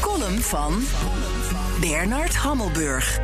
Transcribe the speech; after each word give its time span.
column 0.00 0.40
van 0.40 0.82
Bernard 1.80 2.36
Hammelburg. 2.36 3.20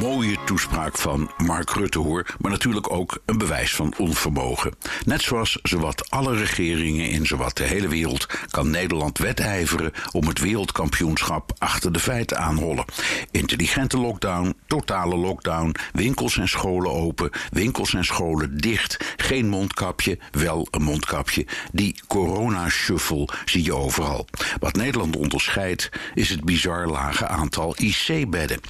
Mooie 0.00 0.36
toespraak 0.44 0.98
van 0.98 1.30
Mark 1.36 1.70
Rutte 1.70 1.98
hoor, 1.98 2.26
maar 2.38 2.50
natuurlijk 2.50 2.92
ook 2.92 3.18
een 3.26 3.38
bewijs 3.38 3.74
van 3.74 3.94
onvermogen. 3.98 4.74
Net 5.04 5.22
zoals 5.22 5.58
zowat 5.62 6.10
alle 6.10 6.36
regeringen 6.36 7.08
in 7.08 7.26
zowat 7.26 7.56
de 7.56 7.64
hele 7.64 7.88
wereld 7.88 8.26
kan 8.50 8.70
Nederland 8.70 9.18
wedijveren 9.18 9.92
om 10.12 10.26
het 10.26 10.38
wereldkampioenschap 10.38 11.52
achter 11.58 11.92
de 11.92 11.98
feiten 11.98 12.38
aanhollen. 12.38 12.84
Intelligente 13.30 13.98
lockdown, 13.98 14.54
totale 14.66 15.16
lockdown, 15.16 15.74
winkels 15.92 16.38
en 16.38 16.48
scholen 16.48 16.90
open, 16.90 17.30
winkels 17.50 17.94
en 17.94 18.04
scholen 18.04 18.56
dicht, 18.56 19.13
geen 19.24 19.48
mondkapje, 19.48 20.18
wel 20.30 20.66
een 20.70 20.82
mondkapje. 20.82 21.46
Die 21.72 21.94
corona-shuffle 22.06 23.28
zie 23.44 23.64
je 23.64 23.74
overal. 23.74 24.26
Wat 24.58 24.76
Nederland 24.76 25.16
onderscheidt 25.16 25.88
is 26.14 26.30
het 26.30 26.44
bizar 26.44 26.86
lage 26.86 27.26
aantal 27.26 27.74
IC-bedden. 27.78 28.60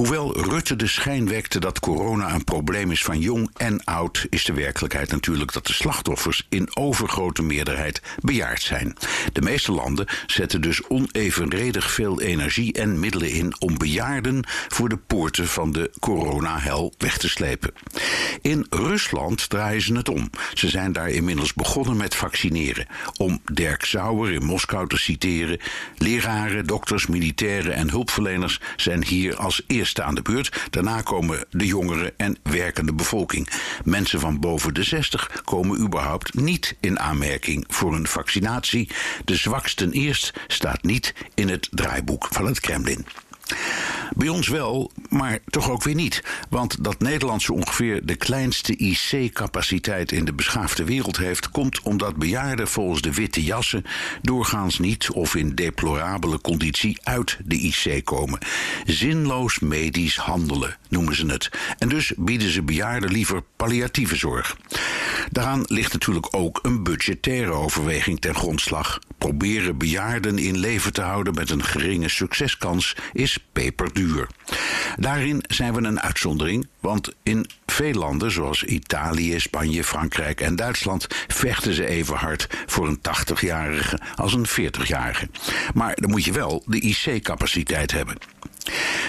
Hoewel 0.00 0.40
Rutte 0.40 0.76
de 0.76 0.86
schijn 0.86 1.28
wekte 1.28 1.60
dat 1.60 1.80
corona 1.80 2.34
een 2.34 2.44
probleem 2.44 2.90
is 2.90 3.04
van 3.04 3.18
jong 3.18 3.50
en 3.56 3.84
oud, 3.84 4.26
is 4.30 4.44
de 4.44 4.52
werkelijkheid 4.52 5.10
natuurlijk 5.10 5.52
dat 5.52 5.66
de 5.66 5.72
slachtoffers 5.72 6.46
in 6.48 6.76
overgrote 6.76 7.42
meerderheid 7.42 8.02
bejaard 8.20 8.62
zijn. 8.62 8.96
De 9.32 9.40
meeste 9.40 9.72
landen 9.72 10.06
zetten 10.26 10.60
dus 10.60 10.88
onevenredig 10.88 11.90
veel 11.90 12.20
energie 12.20 12.72
en 12.72 13.00
middelen 13.00 13.30
in 13.30 13.54
om 13.58 13.78
bejaarden 13.78 14.44
voor 14.68 14.88
de 14.88 14.96
poorten 14.96 15.48
van 15.48 15.72
de 15.72 15.90
coronahel 15.98 16.94
weg 16.98 17.18
te 17.18 17.28
slepen. 17.28 17.72
In 18.42 18.66
Rusland 18.70 19.48
draaien 19.48 19.82
ze 19.82 19.94
het 19.94 20.08
om. 20.08 20.30
Ze 20.54 20.68
zijn 20.68 20.92
daar 20.92 21.10
inmiddels 21.10 21.54
begonnen 21.54 21.96
met 21.96 22.14
vaccineren. 22.14 22.86
Om 23.16 23.40
Dirk 23.52 23.84
Sauer 23.84 24.32
in 24.32 24.44
Moskou 24.44 24.88
te 24.88 24.98
citeren: 24.98 25.60
leraren, 25.96 26.66
dokters, 26.66 27.06
militairen 27.06 27.74
en 27.74 27.90
hulpverleners 27.90 28.60
zijn 28.76 29.04
hier 29.04 29.36
als 29.36 29.62
eerste 29.66 29.88
aan 29.98 30.14
de 30.14 30.22
beurt. 30.22 30.62
Daarna 30.70 31.00
komen 31.00 31.44
de 31.50 31.66
jongeren 31.66 32.12
en 32.16 32.36
werkende 32.42 32.92
bevolking. 32.94 33.48
Mensen 33.84 34.20
van 34.20 34.40
boven 34.40 34.74
de 34.74 34.82
60 34.82 35.42
komen 35.44 35.80
überhaupt 35.80 36.34
niet 36.34 36.76
in 36.80 37.00
aanmerking 37.00 37.64
voor 37.68 37.94
een 37.94 38.06
vaccinatie. 38.06 38.90
De 39.24 39.36
zwaksten 39.36 39.92
eerst 39.92 40.32
staat 40.46 40.82
niet 40.82 41.14
in 41.34 41.48
het 41.48 41.68
draaiboek 41.70 42.28
van 42.30 42.46
het 42.46 42.60
Kremlin. 42.60 43.06
Bij 44.16 44.28
ons 44.28 44.48
wel, 44.48 44.90
maar 45.08 45.38
toch 45.46 45.70
ook 45.70 45.82
weer 45.82 45.94
niet. 45.94 46.22
Want 46.48 46.84
dat 46.84 46.98
Nederland 46.98 47.42
zo 47.42 47.52
ongeveer 47.52 48.06
de 48.06 48.16
kleinste 48.16 48.76
IC-capaciteit 48.76 50.12
in 50.12 50.24
de 50.24 50.32
beschaafde 50.32 50.84
wereld 50.84 51.16
heeft, 51.16 51.50
komt 51.50 51.82
omdat 51.82 52.16
bejaarden 52.16 52.68
volgens 52.68 53.00
de 53.00 53.14
witte 53.14 53.42
jassen 53.42 53.84
doorgaans 54.22 54.78
niet 54.78 55.10
of 55.10 55.34
in 55.34 55.54
deplorabele 55.54 56.40
conditie 56.40 56.98
uit 57.02 57.38
de 57.44 57.56
IC 57.56 58.04
komen. 58.04 58.38
Zinloos 58.86 59.58
medisch 59.58 60.16
handelen 60.16 60.76
noemen 60.88 61.16
ze 61.16 61.26
het. 61.26 61.50
En 61.78 61.88
dus 61.88 62.12
bieden 62.16 62.50
ze 62.50 62.62
bejaarden 62.62 63.12
liever 63.12 63.42
palliatieve 63.56 64.16
zorg. 64.16 64.56
Daaraan 65.30 65.62
ligt 65.66 65.92
natuurlijk 65.92 66.28
ook 66.30 66.58
een 66.62 66.82
budgettaire 66.82 67.52
overweging 67.52 68.20
ten 68.20 68.34
grondslag. 68.34 68.98
Proberen 69.18 69.78
bejaarden 69.78 70.38
in 70.38 70.58
leven 70.58 70.92
te 70.92 71.02
houden 71.02 71.34
met 71.34 71.50
een 71.50 71.64
geringe 71.64 72.08
succeskans 72.08 72.96
is 73.12 73.38
peperduur. 73.52 73.99
Daarin 74.96 75.44
zijn 75.48 75.74
we 75.74 75.82
een 75.82 76.00
uitzondering, 76.00 76.68
want 76.80 77.12
in 77.22 77.46
veel 77.66 77.92
landen 77.92 78.30
zoals 78.30 78.64
Italië, 78.64 79.40
Spanje, 79.40 79.84
Frankrijk 79.84 80.40
en 80.40 80.56
Duitsland 80.56 81.06
vechten 81.28 81.74
ze 81.74 81.86
even 81.86 82.16
hard 82.16 82.46
voor 82.66 82.88
een 82.88 82.98
80-jarige 82.98 83.98
als 84.14 84.34
een 84.34 84.48
40-jarige. 84.48 85.28
Maar 85.74 85.94
dan 85.94 86.10
moet 86.10 86.24
je 86.24 86.32
wel 86.32 86.62
de 86.66 86.80
IC-capaciteit 86.80 87.92
hebben. 87.92 88.16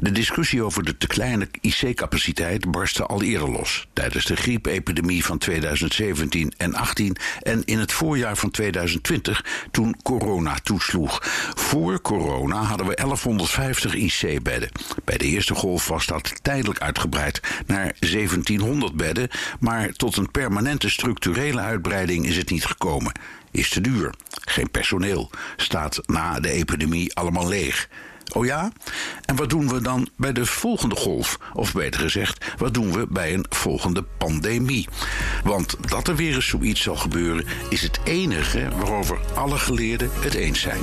De 0.00 0.12
discussie 0.12 0.62
over 0.62 0.84
de 0.84 0.96
te 0.96 1.06
kleine 1.06 1.48
IC-capaciteit 1.60 2.70
barstte 2.70 3.06
al 3.06 3.22
eerder 3.22 3.50
los. 3.50 3.86
Tijdens 3.92 4.24
de 4.24 4.36
griepepidemie 4.36 5.24
van 5.24 5.38
2017 5.38 6.52
en 6.56 6.74
18 6.74 7.16
en 7.42 7.62
in 7.64 7.78
het 7.78 7.92
voorjaar 7.92 8.36
van 8.36 8.50
2020 8.50 9.44
toen 9.70 9.96
corona 10.02 10.56
toesloeg. 10.62 11.18
Voor 11.54 12.00
corona 12.00 12.62
hadden 12.62 12.86
we 12.86 12.94
1150 12.94 13.94
IC-bedden. 13.94 14.70
Bij 15.04 15.18
de 15.18 15.24
eerste 15.24 15.54
golf 15.54 15.88
was 15.88 16.06
dat 16.06 16.42
tijdelijk 16.42 16.80
uitgebreid 16.80 17.40
naar 17.66 17.94
1700 17.98 18.94
bedden, 18.94 19.28
maar 19.60 19.92
tot 19.92 20.16
een 20.16 20.30
permanente 20.30 20.90
structurele 20.90 21.60
uitbreiding 21.60 22.26
is 22.26 22.36
het 22.36 22.50
niet 22.50 22.64
gekomen. 22.64 23.12
Is 23.50 23.68
te 23.68 23.80
duur. 23.80 24.14
Geen 24.44 24.70
personeel. 24.70 25.30
Staat 25.56 26.00
na 26.06 26.40
de 26.40 26.50
epidemie 26.50 27.14
allemaal 27.14 27.48
leeg. 27.48 27.88
Oh 28.36 28.44
ja? 28.44 28.72
En 29.24 29.36
wat 29.36 29.50
doen 29.50 29.68
we 29.68 29.80
dan 29.80 30.08
bij 30.16 30.32
de 30.32 30.46
volgende 30.46 30.96
golf? 30.96 31.38
Of 31.52 31.72
beter 31.72 32.00
gezegd, 32.00 32.44
wat 32.58 32.74
doen 32.74 32.92
we 32.92 33.06
bij 33.08 33.34
een 33.34 33.46
volgende 33.48 34.02
pandemie? 34.02 34.88
Want 35.44 35.76
dat 35.90 36.08
er 36.08 36.16
weer 36.16 36.34
eens 36.34 36.48
zoiets 36.48 36.82
zal 36.82 36.96
gebeuren, 36.96 37.44
is 37.68 37.82
het 37.82 38.00
enige 38.04 38.68
waarover 38.76 39.18
alle 39.34 39.58
geleerden 39.58 40.10
het 40.20 40.34
eens 40.34 40.60
zijn. 40.60 40.82